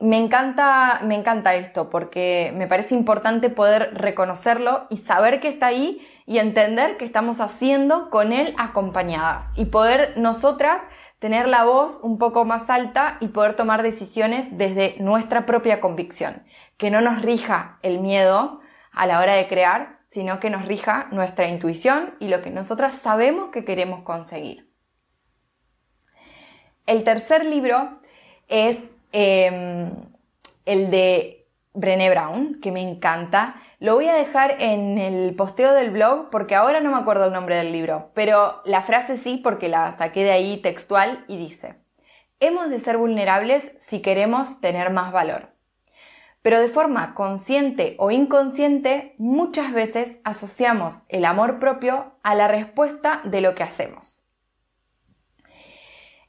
Me 0.00 0.16
encanta, 0.16 1.00
me 1.04 1.16
encanta 1.16 1.54
esto 1.54 1.90
porque 1.90 2.50
me 2.56 2.66
parece 2.66 2.94
importante 2.94 3.50
poder 3.50 3.92
reconocerlo 3.92 4.86
y 4.88 4.96
saber 4.96 5.40
que 5.40 5.48
está 5.48 5.66
ahí 5.66 6.00
y 6.24 6.38
entender 6.38 6.96
que 6.96 7.04
estamos 7.04 7.40
haciendo 7.40 8.08
con 8.08 8.32
él 8.32 8.54
acompañadas 8.56 9.44
y 9.54 9.66
poder 9.66 10.14
nosotras 10.16 10.80
tener 11.24 11.48
la 11.48 11.64
voz 11.64 12.00
un 12.02 12.18
poco 12.18 12.44
más 12.44 12.68
alta 12.68 13.16
y 13.20 13.28
poder 13.28 13.56
tomar 13.56 13.82
decisiones 13.82 14.46
desde 14.58 14.96
nuestra 15.00 15.46
propia 15.46 15.80
convicción, 15.80 16.44
que 16.76 16.90
no 16.90 17.00
nos 17.00 17.22
rija 17.22 17.78
el 17.80 18.00
miedo 18.00 18.60
a 18.92 19.06
la 19.06 19.20
hora 19.20 19.32
de 19.32 19.48
crear, 19.48 20.00
sino 20.10 20.38
que 20.38 20.50
nos 20.50 20.66
rija 20.66 21.08
nuestra 21.12 21.48
intuición 21.48 22.14
y 22.20 22.28
lo 22.28 22.42
que 22.42 22.50
nosotras 22.50 22.96
sabemos 22.96 23.50
que 23.52 23.64
queremos 23.64 24.02
conseguir. 24.02 24.70
El 26.86 27.04
tercer 27.04 27.46
libro 27.46 28.00
es 28.48 28.78
Em, 29.16 29.92
el 30.66 30.90
de 30.90 31.43
Brené 31.74 32.08
Brown, 32.08 32.60
que 32.62 32.72
me 32.72 32.80
encanta. 32.80 33.56
Lo 33.80 33.94
voy 33.94 34.08
a 34.08 34.14
dejar 34.14 34.62
en 34.62 34.96
el 34.96 35.34
posteo 35.34 35.74
del 35.74 35.90
blog 35.90 36.30
porque 36.30 36.54
ahora 36.54 36.80
no 36.80 36.92
me 36.92 36.96
acuerdo 36.96 37.26
el 37.26 37.32
nombre 37.32 37.56
del 37.56 37.72
libro, 37.72 38.12
pero 38.14 38.62
la 38.64 38.82
frase 38.82 39.16
sí 39.16 39.40
porque 39.42 39.68
la 39.68 39.96
saqué 39.98 40.22
de 40.22 40.30
ahí 40.30 40.56
textual 40.62 41.24
y 41.26 41.36
dice, 41.36 41.74
hemos 42.38 42.70
de 42.70 42.78
ser 42.78 42.96
vulnerables 42.96 43.72
si 43.80 44.00
queremos 44.00 44.60
tener 44.60 44.90
más 44.90 45.12
valor. 45.12 45.48
Pero 46.42 46.60
de 46.60 46.68
forma 46.68 47.14
consciente 47.14 47.96
o 47.98 48.10
inconsciente, 48.10 49.14
muchas 49.18 49.72
veces 49.72 50.18
asociamos 50.24 50.94
el 51.08 51.24
amor 51.24 51.58
propio 51.58 52.12
a 52.22 52.34
la 52.34 52.48
respuesta 52.48 53.20
de 53.24 53.40
lo 53.40 53.54
que 53.54 53.64
hacemos. 53.64 54.22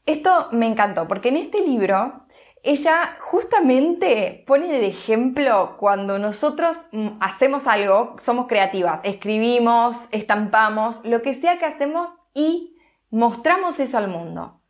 Esto 0.05 0.49
me 0.51 0.67
encantó 0.67 1.07
porque 1.07 1.29
en 1.29 1.37
este 1.37 1.61
libro 1.61 2.25
ella 2.65 3.15
justamente 3.19 4.43
pone 4.48 4.67
de 4.67 4.88
ejemplo 4.88 5.75
cuando 5.77 6.17
nosotros 6.17 6.75
mm, 6.91 7.10
hacemos 7.19 7.67
algo, 7.67 8.15
somos 8.24 8.48
creativas, 8.48 9.00
escribimos, 9.03 9.95
estampamos, 10.12 11.00
lo 11.03 11.22
que 11.22 11.36
sea 11.36 11.60
que 11.60 11.65
hacemos 11.65 12.10
y 12.34 12.75
mostramos 13.12 13.79
eso 13.79 14.00
al 14.00 14.07
mundo. 14.07 14.62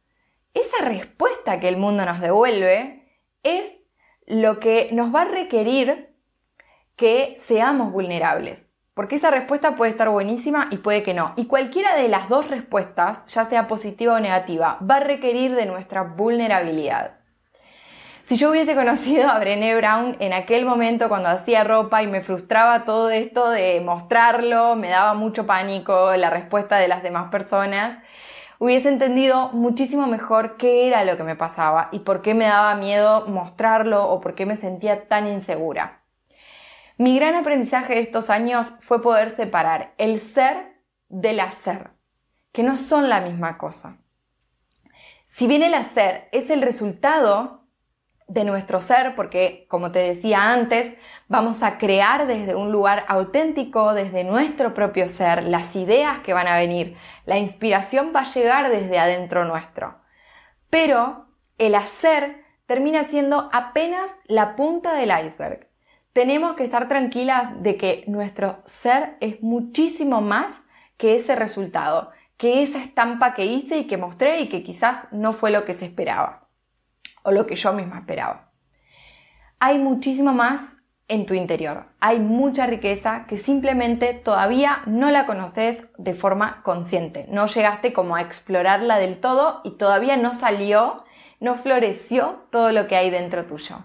Esa 0.53 0.83
respuesta 0.83 1.59
que 1.61 1.69
el 1.69 1.77
mundo 1.77 2.05
nos 2.05 2.19
devuelve 2.19 3.09
es 3.43 3.65
lo 4.27 4.59
que 4.59 4.89
nos 4.91 5.15
va 5.15 5.21
a 5.21 5.25
requerir 5.25 6.15
que 6.97 7.37
seamos 7.47 7.93
vulnerables. 7.93 8.65
Porque 8.93 9.15
esa 9.15 9.31
respuesta 9.31 9.75
puede 9.75 9.91
estar 9.91 10.09
buenísima 10.09 10.67
y 10.71 10.77
puede 10.77 11.03
que 11.03 11.13
no. 11.13 11.33
Y 11.35 11.47
cualquiera 11.47 11.95
de 11.95 12.07
las 12.07 12.27
dos 12.29 12.49
respuestas, 12.49 13.25
ya 13.27 13.45
sea 13.45 13.67
positiva 13.67 14.15
o 14.15 14.19
negativa, 14.19 14.79
va 14.79 14.95
a 14.95 15.01
requerir 15.01 15.55
de 15.55 15.65
nuestra 15.65 16.03
vulnerabilidad. 16.03 17.24
Si 18.25 18.37
yo 18.37 18.49
hubiese 18.49 18.73
conocido 18.73 19.29
a 19.29 19.37
Brené 19.37 19.75
Brown 19.75 20.17
en 20.19 20.33
aquel 20.33 20.65
momento 20.65 21.09
cuando 21.09 21.29
hacía 21.29 21.63
ropa 21.63 22.01
y 22.01 22.07
me 22.07 22.23
frustraba 22.23 22.83
todo 22.83 23.11
esto 23.11 23.51
de 23.51 23.79
mostrarlo, 23.81 24.75
me 24.75 24.89
daba 24.89 25.13
mucho 25.13 25.45
pánico 25.45 26.15
la 26.15 26.31
respuesta 26.31 26.77
de 26.77 26.87
las 26.87 27.03
demás 27.03 27.29
personas, 27.29 27.99
hubiese 28.57 28.89
entendido 28.89 29.49
muchísimo 29.49 30.07
mejor 30.07 30.57
qué 30.57 30.87
era 30.87 31.03
lo 31.03 31.17
que 31.17 31.23
me 31.23 31.35
pasaba 31.35 31.89
y 31.91 31.99
por 31.99 32.23
qué 32.23 32.33
me 32.33 32.45
daba 32.45 32.73
miedo 32.73 33.27
mostrarlo 33.27 34.09
o 34.09 34.19
por 34.21 34.33
qué 34.33 34.47
me 34.47 34.57
sentía 34.57 35.07
tan 35.07 35.27
insegura. 35.27 36.01
Mi 36.97 37.15
gran 37.15 37.35
aprendizaje 37.35 37.93
de 37.93 38.01
estos 38.01 38.31
años 38.31 38.71
fue 38.79 39.03
poder 39.03 39.35
separar 39.35 39.93
el 39.99 40.19
ser 40.19 40.81
del 41.09 41.39
hacer, 41.41 41.91
que 42.51 42.63
no 42.63 42.77
son 42.77 43.07
la 43.07 43.21
misma 43.21 43.59
cosa. 43.59 43.99
Si 45.27 45.45
bien 45.45 45.61
el 45.61 45.75
hacer 45.75 46.27
es 46.31 46.49
el 46.49 46.63
resultado 46.63 47.64
de 48.27 48.43
nuestro 48.43 48.81
ser, 48.81 49.15
porque 49.15 49.65
como 49.69 49.91
te 49.91 49.99
decía 49.99 50.51
antes, 50.51 50.93
vamos 51.27 51.61
a 51.61 51.77
crear 51.77 52.25
desde 52.25 52.55
un 52.55 52.71
lugar 52.71 53.05
auténtico, 53.07 53.93
desde 53.93 54.23
nuestro 54.23 54.73
propio 54.73 55.09
ser, 55.09 55.43
las 55.43 55.75
ideas 55.75 56.19
que 56.19 56.33
van 56.33 56.47
a 56.47 56.57
venir, 56.57 56.97
la 57.25 57.37
inspiración 57.37 58.13
va 58.15 58.21
a 58.21 58.33
llegar 58.33 58.69
desde 58.69 58.97
adentro 58.97 59.45
nuestro. 59.45 59.99
Pero 60.69 61.27
el 61.57 61.75
hacer 61.75 62.43
termina 62.65 63.03
siendo 63.03 63.49
apenas 63.53 64.11
la 64.25 64.55
punta 64.55 64.93
del 64.93 65.11
iceberg. 65.25 65.67
Tenemos 66.11 66.55
que 66.55 66.63
estar 66.63 66.87
tranquilas 66.87 67.61
de 67.61 67.77
que 67.77 68.05
nuestro 68.07 68.63
ser 68.65 69.17
es 69.19 69.41
muchísimo 69.41 70.21
más 70.21 70.63
que 70.97 71.15
ese 71.15 71.35
resultado, 71.35 72.11
que 72.37 72.63
esa 72.63 72.79
estampa 72.79 73.33
que 73.33 73.45
hice 73.45 73.77
y 73.77 73.87
que 73.87 73.97
mostré 73.97 74.39
y 74.39 74.49
que 74.49 74.63
quizás 74.63 75.07
no 75.11 75.33
fue 75.33 75.51
lo 75.51 75.65
que 75.65 75.73
se 75.73 75.85
esperaba 75.85 76.44
o 77.25 77.31
lo 77.31 77.45
que 77.45 77.55
yo 77.55 77.73
misma 77.73 77.99
esperaba. 77.99 78.51
Hay 79.59 79.77
muchísimo 79.77 80.33
más 80.33 80.77
en 81.07 81.25
tu 81.25 81.33
interior. 81.33 81.85
Hay 81.99 82.19
mucha 82.19 82.65
riqueza 82.65 83.25
que 83.27 83.37
simplemente 83.37 84.13
todavía 84.13 84.81
no 84.85 85.11
la 85.11 85.25
conoces 85.25 85.85
de 85.97 86.15
forma 86.15 86.61
consciente. 86.63 87.25
No 87.29 87.47
llegaste 87.47 87.93
como 87.93 88.15
a 88.15 88.21
explorarla 88.21 88.97
del 88.97 89.19
todo 89.19 89.61
y 89.63 89.71
todavía 89.71 90.17
no 90.17 90.33
salió, 90.33 91.03
no 91.39 91.55
floreció 91.55 92.47
todo 92.51 92.71
lo 92.71 92.87
que 92.87 92.95
hay 92.95 93.09
dentro 93.09 93.45
tuyo. 93.45 93.77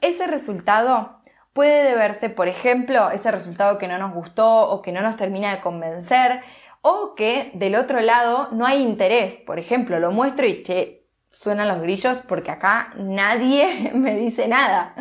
Ese 0.00 0.26
resultado 0.26 1.20
puede 1.52 1.84
deberse, 1.84 2.30
por 2.30 2.48
ejemplo, 2.48 3.10
ese 3.10 3.30
resultado 3.30 3.78
que 3.78 3.88
no 3.88 3.96
nos 3.98 4.12
gustó 4.12 4.70
o 4.70 4.82
que 4.82 4.92
no 4.92 5.02
nos 5.02 5.16
termina 5.16 5.54
de 5.54 5.60
convencer 5.60 6.40
o 6.82 7.14
que 7.14 7.50
del 7.54 7.76
otro 7.76 8.00
lado 8.00 8.48
no 8.52 8.66
hay 8.66 8.82
interés. 8.82 9.34
Por 9.46 9.58
ejemplo, 9.58 9.98
lo 10.00 10.10
muestro 10.10 10.46
y 10.46 10.62
che, 10.64 11.03
suenan 11.38 11.68
los 11.68 11.82
grillos 11.82 12.18
porque 12.28 12.50
acá 12.50 12.92
nadie 12.96 13.90
me 13.94 14.16
dice 14.16 14.48
nada. 14.48 14.94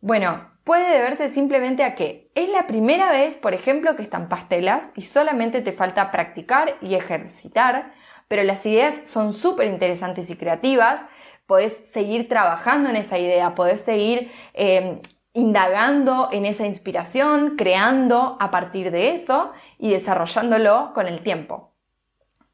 Bueno, 0.00 0.50
puede 0.64 0.90
deberse 0.90 1.30
simplemente 1.30 1.84
a 1.84 1.94
que 1.94 2.30
es 2.34 2.48
la 2.48 2.66
primera 2.66 3.10
vez, 3.10 3.36
por 3.36 3.54
ejemplo, 3.54 3.96
que 3.96 4.02
están 4.02 4.28
pastelas 4.28 4.84
y 4.96 5.02
solamente 5.02 5.60
te 5.60 5.72
falta 5.72 6.10
practicar 6.10 6.76
y 6.80 6.94
ejercitar, 6.94 7.92
pero 8.28 8.42
las 8.42 8.64
ideas 8.66 9.02
son 9.06 9.32
súper 9.32 9.68
interesantes 9.68 10.30
y 10.30 10.36
creativas. 10.36 11.00
Podés 11.46 11.74
seguir 11.92 12.28
trabajando 12.28 12.90
en 12.90 12.96
esa 12.96 13.18
idea, 13.18 13.54
podés 13.54 13.80
seguir 13.82 14.32
em, 14.54 15.00
indagando 15.34 16.28
en 16.32 16.46
esa 16.46 16.66
inspiración, 16.66 17.56
creando 17.56 18.36
a 18.40 18.50
partir 18.50 18.90
de 18.90 19.14
eso 19.14 19.52
y 19.78 19.90
desarrollándolo 19.90 20.92
con 20.94 21.06
el 21.06 21.20
tiempo. 21.22 21.71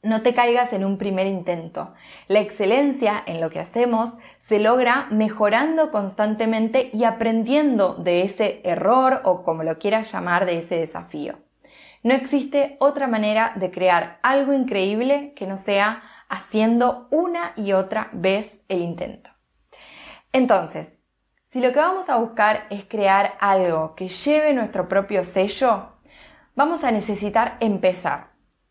No 0.02 0.22
te 0.22 0.32
caigas 0.32 0.72
en 0.72 0.84
un 0.84 0.96
primer 0.96 1.26
intento. 1.26 1.92
La 2.28 2.38
excelencia 2.38 3.20
en 3.26 3.40
lo 3.40 3.50
que 3.50 3.58
hacemos 3.58 4.10
se 4.40 4.60
logra 4.60 5.08
mejorando 5.10 5.90
constantemente 5.90 6.90
y 6.92 7.02
aprendiendo 7.02 7.94
de 7.94 8.22
ese 8.22 8.60
error 8.62 9.22
o 9.24 9.42
como 9.42 9.64
lo 9.64 9.78
quieras 9.78 10.12
llamar, 10.12 10.46
de 10.46 10.58
ese 10.58 10.76
desafío. 10.76 11.40
No 12.04 12.14
existe 12.14 12.76
otra 12.78 13.08
manera 13.08 13.52
de 13.56 13.72
crear 13.72 14.20
algo 14.22 14.52
increíble 14.52 15.32
que 15.34 15.48
no 15.48 15.56
sea 15.56 16.02
haciendo 16.28 17.08
una 17.10 17.52
y 17.56 17.72
otra 17.72 18.08
vez 18.12 18.60
el 18.68 18.82
intento. 18.82 19.30
Entonces, 20.32 20.92
si 21.50 21.60
lo 21.60 21.72
que 21.72 21.80
vamos 21.80 22.08
a 22.08 22.16
buscar 22.18 22.66
es 22.70 22.84
crear 22.84 23.36
algo 23.40 23.96
que 23.96 24.08
lleve 24.08 24.54
nuestro 24.54 24.88
propio 24.88 25.24
sello, 25.24 25.88
vamos 26.54 26.84
a 26.84 26.92
necesitar 26.92 27.56
empezar 27.58 28.27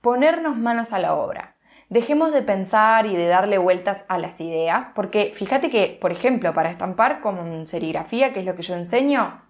ponernos 0.07 0.55
manos 0.55 0.93
a 0.93 0.99
la 0.99 1.15
obra. 1.15 1.57
Dejemos 1.89 2.31
de 2.31 2.41
pensar 2.41 3.05
y 3.07 3.17
de 3.17 3.27
darle 3.27 3.57
vueltas 3.57 4.05
a 4.07 4.17
las 4.17 4.39
ideas, 4.39 4.89
porque 4.95 5.33
fíjate 5.35 5.69
que, 5.69 5.97
por 5.99 6.13
ejemplo, 6.13 6.53
para 6.53 6.71
estampar 6.71 7.19
con 7.19 7.67
serigrafía, 7.67 8.31
que 8.31 8.39
es 8.39 8.45
lo 8.45 8.55
que 8.55 8.61
yo 8.63 8.73
enseño, 8.75 9.41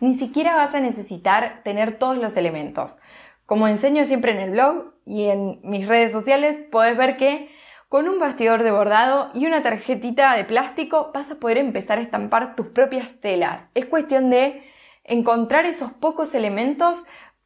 ni 0.00 0.18
siquiera 0.18 0.56
vas 0.56 0.74
a 0.74 0.80
necesitar 0.80 1.60
tener 1.64 1.98
todos 1.98 2.16
los 2.16 2.34
elementos. 2.34 2.96
Como 3.44 3.68
enseño 3.68 4.06
siempre 4.06 4.32
en 4.32 4.38
el 4.38 4.52
blog 4.52 4.94
y 5.04 5.24
en 5.24 5.60
mis 5.64 5.86
redes 5.86 6.12
sociales, 6.12 6.58
podés 6.70 6.96
ver 6.96 7.18
que 7.18 7.54
con 7.90 8.08
un 8.08 8.18
bastidor 8.18 8.62
de 8.62 8.70
bordado 8.70 9.32
y 9.34 9.44
una 9.44 9.62
tarjetita 9.62 10.34
de 10.34 10.44
plástico 10.44 11.10
vas 11.12 11.30
a 11.30 11.34
poder 11.34 11.58
empezar 11.58 11.98
a 11.98 12.02
estampar 12.02 12.56
tus 12.56 12.68
propias 12.68 13.20
telas. 13.20 13.68
Es 13.74 13.84
cuestión 13.84 14.30
de 14.30 14.66
encontrar 15.04 15.66
esos 15.66 15.92
pocos 15.92 16.34
elementos 16.34 17.02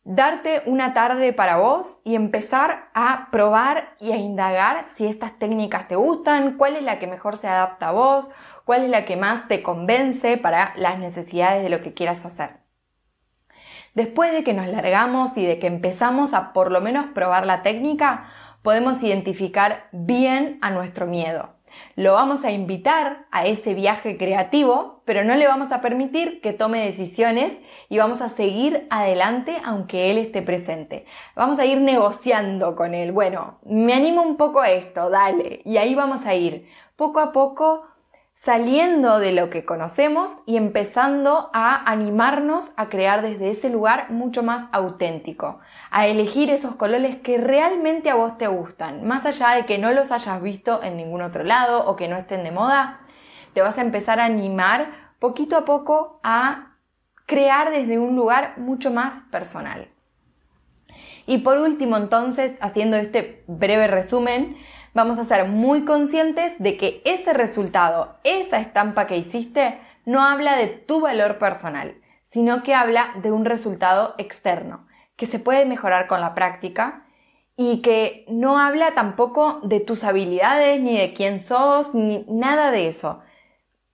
darte 0.06 0.62
una 0.66 0.94
tarde 0.94 1.32
para 1.32 1.56
vos 1.56 1.98
y 2.04 2.14
empezar 2.14 2.90
a 2.94 3.28
probar 3.32 3.96
y 3.98 4.12
a 4.12 4.16
indagar 4.16 4.84
si 4.88 5.04
estas 5.04 5.36
técnicas 5.36 5.88
te 5.88 5.96
gustan, 5.96 6.56
cuál 6.56 6.76
es 6.76 6.82
la 6.82 7.00
que 7.00 7.08
mejor 7.08 7.38
se 7.38 7.48
adapta 7.48 7.88
a 7.88 7.92
vos, 7.92 8.28
cuál 8.64 8.84
es 8.84 8.90
la 8.90 9.04
que 9.04 9.16
más 9.16 9.48
te 9.48 9.64
convence 9.64 10.36
para 10.36 10.72
las 10.76 11.00
necesidades 11.00 11.64
de 11.64 11.70
lo 11.70 11.80
que 11.80 11.92
quieras 11.92 12.25
hacer. 12.25 12.60
Después 13.94 14.32
de 14.32 14.44
que 14.44 14.52
nos 14.52 14.68
largamos 14.68 15.36
y 15.36 15.44
de 15.44 15.58
que 15.58 15.66
empezamos 15.66 16.34
a 16.34 16.52
por 16.52 16.70
lo 16.70 16.80
menos 16.80 17.06
probar 17.06 17.44
la 17.44 17.62
técnica, 17.62 18.28
podemos 18.62 19.02
identificar 19.02 19.88
bien 19.90 20.58
a 20.62 20.70
nuestro 20.70 21.06
miedo. 21.06 21.55
Lo 21.95 22.12
vamos 22.12 22.45
a 22.45 22.50
invitar 22.50 23.26
a 23.30 23.47
ese 23.47 23.75
viaje 23.75 24.16
creativo, 24.16 25.02
pero 25.04 25.25
no 25.25 25.35
le 25.35 25.47
vamos 25.47 25.73
a 25.73 25.80
permitir 25.80 26.40
que 26.40 26.52
tome 26.52 26.85
decisiones 26.85 27.52
y 27.88 27.99
vamos 27.99 28.21
a 28.21 28.28
seguir 28.28 28.87
adelante 28.90 29.56
aunque 29.64 30.11
él 30.11 30.18
esté 30.18 30.42
presente. 30.42 31.06
Vamos 31.35 31.59
a 31.59 31.64
ir 31.64 31.80
negociando 31.80 32.76
con 32.76 32.95
él. 32.95 33.12
Bueno, 33.12 33.59
me 33.64 33.95
animo 33.95 34.23
un 34.23 34.37
poco 34.37 34.61
a 34.61 34.71
esto, 34.71 35.11
dale. 35.11 35.62
Y 35.64 35.76
ahí 35.76 35.95
vamos 35.95 36.26
a 36.26 36.35
ir 36.35 36.68
poco 36.97 37.21
a 37.21 37.33
poco 37.33 37.85
saliendo 38.37 39.19
de 39.19 39.33
lo 39.33 39.49
que 39.49 39.64
conocemos 39.64 40.31
y 40.45 40.57
empezando 40.57 41.50
a 41.55 41.90
animarnos 41.90 42.71
a 42.76 42.88
crear 42.90 43.23
desde 43.23 43.50
ese 43.50 43.71
lugar 43.71 44.11
mucho 44.11 44.43
más 44.43 44.69
auténtico, 44.73 45.59
a 45.90 46.07
elegir 46.07 46.50
esos 46.50 46.76
colores 46.76 47.16
que 47.16 47.38
realmente 47.38 48.11
a 48.11 48.14
vos 48.14 48.37
te 48.37 48.47
gustan, 48.47 49.07
más 49.07 49.25
allá 49.25 49.50
de 49.57 49.64
que 49.64 49.78
no 49.78 49.90
los 49.90 50.12
hayas 50.12 50.40
visto 50.43 50.83
en 50.83 50.99
ningún 50.99 51.23
otro 51.23 51.45
lado 51.45 51.87
o 51.87 51.97
que 51.97 52.09
no 52.09 52.16
estén 52.16 52.45
de 52.45 52.52
moda, 52.52 53.00
te 53.55 53.62
vas 53.62 53.78
a 53.78 53.81
empezar 53.81 54.21
a 54.21 54.26
animar 54.26 55.14
poquito 55.19 55.57
a 55.57 55.64
poco 55.64 56.21
a 56.23 56.76
crear 57.25 57.71
desde 57.71 57.99
un 57.99 58.16
lugar 58.16 58.59
mucho 58.59 58.90
más 58.90 59.23
personal. 59.31 59.88
Y 61.26 61.38
por 61.38 61.59
último, 61.59 61.97
entonces, 61.97 62.52
haciendo 62.61 62.97
este 62.97 63.43
breve 63.49 63.88
resumen, 63.88 64.57
vamos 64.96 65.18
a 65.18 65.26
ser 65.26 65.46
muy 65.46 65.84
conscientes 65.84 66.54
de 66.58 66.78
que 66.78 67.02
ese 67.04 67.34
resultado, 67.34 68.16
esa 68.24 68.58
estampa 68.58 69.06
que 69.06 69.18
hiciste, 69.18 69.78
no 70.06 70.22
habla 70.22 70.56
de 70.56 70.68
tu 70.68 71.02
valor 71.02 71.36
personal, 71.36 71.96
sino 72.30 72.62
que 72.62 72.74
habla 72.74 73.12
de 73.16 73.30
un 73.30 73.44
resultado 73.44 74.14
externo, 74.16 74.86
que 75.16 75.26
se 75.26 75.38
puede 75.38 75.66
mejorar 75.66 76.06
con 76.06 76.22
la 76.22 76.34
práctica 76.34 77.04
y 77.58 77.82
que 77.82 78.24
no 78.28 78.58
habla 78.58 78.94
tampoco 78.94 79.60
de 79.64 79.80
tus 79.80 80.02
habilidades, 80.02 80.80
ni 80.80 80.96
de 80.96 81.12
quién 81.12 81.40
sos, 81.40 81.94
ni 81.94 82.24
nada 82.30 82.70
de 82.70 82.88
eso. 82.88 83.20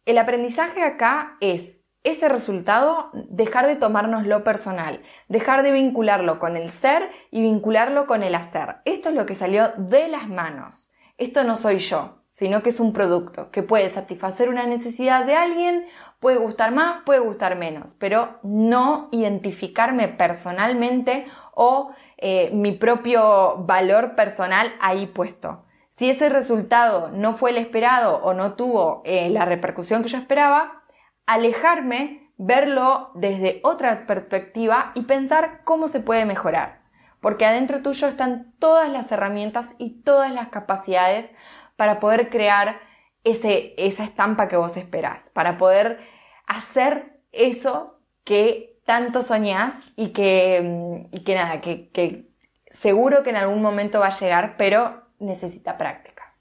El 0.06 0.18
aprendizaje 0.18 0.84
acá 0.84 1.36
es 1.40 1.80
ese 2.04 2.28
resultado, 2.28 3.10
dejar 3.12 3.66
de 3.66 3.74
tomarnos 3.74 4.24
lo 4.24 4.44
personal, 4.44 5.02
dejar 5.28 5.64
de 5.64 5.72
vincularlo 5.72 6.38
con 6.38 6.56
el 6.56 6.70
ser 6.70 7.10
y 7.32 7.42
vincularlo 7.42 8.06
con 8.06 8.22
el 8.22 8.36
hacer. 8.36 8.76
Esto 8.84 9.08
es 9.08 9.16
lo 9.16 9.26
que 9.26 9.34
salió 9.34 9.72
de 9.76 10.06
las 10.06 10.28
manos 10.28 10.91
esto 11.22 11.44
no 11.44 11.56
soy 11.56 11.78
yo, 11.78 12.18
sino 12.30 12.62
que 12.62 12.70
es 12.70 12.80
un 12.80 12.92
producto 12.92 13.50
que 13.50 13.62
puede 13.62 13.88
satisfacer 13.90 14.48
una 14.48 14.66
necesidad 14.66 15.24
de 15.24 15.36
alguien, 15.36 15.86
puede 16.18 16.38
gustar 16.38 16.72
más, 16.72 17.02
puede 17.04 17.20
gustar 17.20 17.56
menos, 17.56 17.94
pero 17.98 18.40
no 18.42 19.08
identificarme 19.12 20.08
personalmente 20.08 21.26
o 21.54 21.92
eh, 22.16 22.50
mi 22.52 22.72
propio 22.72 23.56
valor 23.58 24.14
personal 24.14 24.72
ahí 24.80 25.06
puesto. 25.06 25.64
Si 25.90 26.10
ese 26.10 26.28
resultado 26.28 27.10
no 27.12 27.34
fue 27.34 27.50
el 27.50 27.58
esperado 27.58 28.16
o 28.22 28.34
no 28.34 28.54
tuvo 28.54 29.02
eh, 29.04 29.28
la 29.30 29.44
repercusión 29.44 30.02
que 30.02 30.08
yo 30.08 30.18
esperaba, 30.18 30.82
alejarme, 31.26 32.32
verlo 32.38 33.10
desde 33.14 33.60
otra 33.62 34.06
perspectiva 34.06 34.90
y 34.94 35.02
pensar 35.02 35.60
cómo 35.64 35.88
se 35.88 36.00
puede 36.00 36.24
mejorar 36.24 36.81
porque 37.22 37.46
adentro 37.46 37.82
tuyo 37.82 38.08
están 38.08 38.52
todas 38.58 38.90
las 38.90 39.10
herramientas 39.12 39.68
y 39.78 40.02
todas 40.02 40.32
las 40.32 40.48
capacidades 40.48 41.30
para 41.76 42.00
poder 42.00 42.28
crear 42.28 42.80
ese, 43.22 43.74
esa 43.78 44.02
estampa 44.02 44.48
que 44.48 44.56
vos 44.56 44.76
esperás, 44.76 45.30
para 45.30 45.56
poder 45.56 46.00
hacer 46.46 47.20
eso 47.30 48.00
que 48.24 48.76
tanto 48.84 49.22
soñás 49.22 49.76
y 49.96 50.08
que, 50.08 51.06
y 51.12 51.20
que 51.20 51.34
nada, 51.36 51.60
que, 51.60 51.90
que 51.90 52.28
seguro 52.68 53.22
que 53.22 53.30
en 53.30 53.36
algún 53.36 53.62
momento 53.62 54.00
va 54.00 54.08
a 54.08 54.18
llegar, 54.18 54.56
pero 54.56 55.04
necesita 55.20 55.78
práctica. 55.78 56.34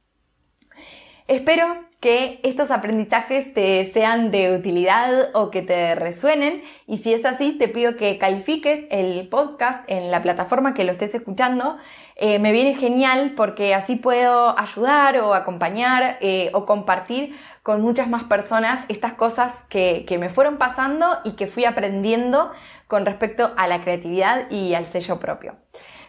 Espero 1.28 1.86
que 2.02 2.40
estos 2.42 2.72
aprendizajes 2.72 3.54
te 3.54 3.92
sean 3.94 4.32
de 4.32 4.56
utilidad 4.56 5.30
o 5.36 5.52
que 5.52 5.62
te 5.62 5.94
resuenen 5.94 6.64
y 6.88 6.98
si 6.98 7.14
es 7.14 7.24
así 7.26 7.52
te 7.60 7.68
pido 7.68 7.96
que 7.96 8.18
califiques 8.18 8.82
el 8.90 9.30
podcast 9.30 9.84
en 9.88 10.10
la 10.10 10.24
plataforma 10.24 10.74
que 10.74 10.84
lo 10.84 10.94
estés 10.94 11.14
escuchando. 11.14 11.78
Eh, 12.16 12.40
me 12.40 12.52
viene 12.52 12.74
genial 12.74 13.34
porque 13.38 13.76
así 13.76 13.98
puedo 13.98 14.58
ayudar 14.58 15.20
o 15.20 15.36
acompañar 15.36 16.18
eh, 16.22 16.50
o 16.54 16.66
compartir 16.66 17.38
con 17.62 17.84
muchas 17.84 18.10
más 18.10 18.24
personas 18.24 18.84
estas 18.90 19.14
cosas 19.14 19.54
que, 19.70 20.04
que 20.08 20.18
me 20.18 20.30
fueron 20.30 20.58
pasando 20.58 21.20
y 21.24 21.34
que 21.34 21.46
fui 21.46 21.66
aprendiendo 21.66 22.52
con 22.88 23.06
respecto 23.06 23.52
a 23.58 23.68
la 23.68 23.84
creatividad 23.84 24.50
y 24.50 24.74
al 24.74 24.88
sello 24.88 25.20
propio. 25.20 25.56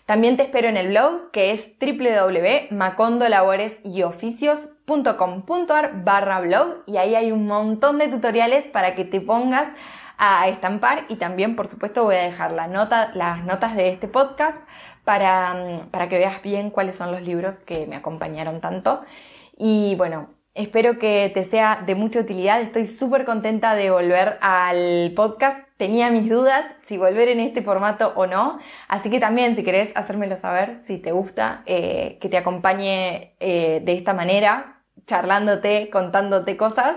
También 0.06 0.38
te 0.38 0.44
espero 0.44 0.68
en 0.68 0.78
el 0.78 0.88
blog 0.88 1.30
que 1.32 1.52
es 1.52 1.78
www.macondolaboresoficios.com.ar 4.92 6.04
barra 6.04 6.40
blog 6.40 6.82
y 6.86 6.96
ahí 6.96 7.14
hay 7.14 7.32
un 7.32 7.46
montón 7.46 7.98
de 7.98 8.08
tutoriales 8.08 8.66
para 8.66 8.94
que 8.94 9.04
te 9.04 9.20
pongas 9.20 9.68
a 10.18 10.48
estampar 10.48 11.04
y 11.08 11.16
también 11.16 11.56
por 11.56 11.68
supuesto 11.68 12.04
voy 12.04 12.16
a 12.16 12.22
dejar 12.22 12.52
la 12.52 12.66
nota, 12.66 13.10
las 13.14 13.44
notas 13.44 13.74
de 13.74 13.88
este 13.88 14.08
podcast 14.08 14.58
para, 15.04 15.54
mm, 15.54 15.90
para 15.90 16.08
que 16.08 16.18
veas 16.18 16.42
bien 16.42 16.70
cuáles 16.70 16.96
son 16.96 17.10
los 17.10 17.22
libros 17.22 17.54
que 17.66 17.86
me 17.86 17.96
acompañaron 17.96 18.60
tanto. 18.60 19.02
Y 19.56 19.94
bueno, 19.96 20.28
Espero 20.54 20.98
que 20.98 21.30
te 21.32 21.44
sea 21.44 21.82
de 21.86 21.94
mucha 21.94 22.20
utilidad. 22.20 22.60
Estoy 22.60 22.86
súper 22.86 23.24
contenta 23.24 23.74
de 23.74 23.90
volver 23.90 24.36
al 24.42 25.12
podcast. 25.16 25.66
Tenía 25.78 26.10
mis 26.10 26.28
dudas 26.28 26.66
si 26.86 26.98
volver 26.98 27.28
en 27.28 27.40
este 27.40 27.62
formato 27.62 28.12
o 28.16 28.26
no. 28.26 28.58
Así 28.86 29.08
que 29.08 29.18
también 29.18 29.56
si 29.56 29.64
querés 29.64 29.90
hacérmelo 29.94 30.38
saber, 30.38 30.80
si 30.86 30.98
te 30.98 31.10
gusta, 31.10 31.62
eh, 31.64 32.18
que 32.20 32.28
te 32.28 32.36
acompañe 32.36 33.32
eh, 33.40 33.80
de 33.82 33.94
esta 33.94 34.12
manera, 34.12 34.81
charlándote, 35.06 35.90
contándote 35.90 36.56
cosas. 36.56 36.96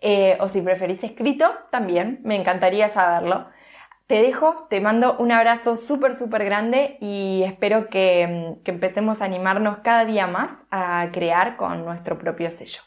Eh, 0.00 0.36
o 0.40 0.48
si 0.48 0.60
preferís 0.60 1.02
escrito, 1.02 1.50
también 1.70 2.20
me 2.24 2.36
encantaría 2.36 2.90
saberlo. 2.90 3.48
Te 4.06 4.20
dejo, 4.20 4.66
te 4.68 4.80
mando 4.80 5.16
un 5.16 5.32
abrazo 5.32 5.78
súper, 5.78 6.18
súper 6.18 6.44
grande 6.44 6.98
y 7.00 7.42
espero 7.44 7.88
que, 7.88 8.56
que 8.62 8.70
empecemos 8.70 9.22
a 9.22 9.24
animarnos 9.24 9.78
cada 9.78 10.04
día 10.04 10.26
más 10.26 10.52
a 10.70 11.08
crear 11.10 11.56
con 11.56 11.86
nuestro 11.86 12.18
propio 12.18 12.50
sello. 12.50 12.82